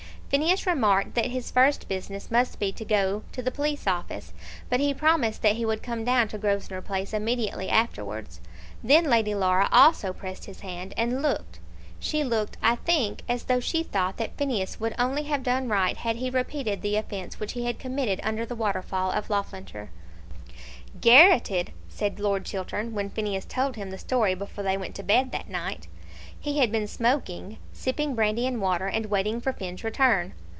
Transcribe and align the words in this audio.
Phineas 0.33 0.65
remarked 0.65 1.13
that 1.15 1.25
his 1.25 1.51
first 1.51 1.89
business 1.89 2.31
must 2.31 2.57
be 2.57 2.71
to 2.71 2.85
go 2.85 3.23
to 3.33 3.41
the 3.41 3.51
police 3.51 3.85
office, 3.85 4.31
but 4.69 4.79
he 4.79 4.93
promised 4.93 5.41
that 5.41 5.57
he 5.57 5.65
would 5.65 5.83
come 5.83 6.05
down 6.05 6.29
to 6.29 6.37
Grosvenor 6.37 6.81
Place 6.81 7.11
immediately 7.13 7.67
afterwards. 7.67 8.39
Then 8.81 9.03
Lady 9.09 9.35
Laura 9.35 9.67
also 9.73 10.13
pressed 10.13 10.45
his 10.45 10.61
hand, 10.61 10.93
and 10.95 11.21
looked; 11.21 11.59
she 11.99 12.23
looked, 12.23 12.55
I 12.63 12.77
think, 12.77 13.23
as 13.27 13.43
though 13.43 13.59
she 13.59 13.83
thought 13.83 14.15
that 14.19 14.37
Phineas 14.37 14.79
would 14.79 14.95
only 14.97 15.23
have 15.23 15.43
done 15.43 15.67
right 15.67 15.97
had 15.97 16.15
he 16.15 16.29
repeated 16.29 16.81
the 16.81 16.95
offence 16.95 17.37
which 17.37 17.51
he 17.51 17.65
had 17.65 17.77
committed 17.77 18.21
under 18.23 18.45
the 18.45 18.55
waterfall 18.55 19.11
of 19.11 19.29
Loughlinter. 19.29 19.89
"Garrotted!" 21.01 21.73
said 21.89 22.21
Lord 22.21 22.45
Chiltern, 22.45 22.93
when 22.93 23.09
Phineas 23.09 23.43
told 23.43 23.75
him 23.75 23.89
the 23.89 23.97
story 23.97 24.33
before 24.33 24.63
they 24.63 24.77
went 24.77 24.95
to 24.95 25.03
bed 25.03 25.33
that 25.33 25.49
night. 25.49 25.87
He 26.37 26.57
had 26.57 26.71
been 26.71 26.87
smoking, 26.87 27.59
sipping 27.71 28.15
brandy 28.15 28.47
and 28.47 28.59
water, 28.59 28.87
and 28.87 29.05
waiting 29.05 29.41
for 29.41 29.53
Finn's 29.53 29.83
return. 29.83 30.33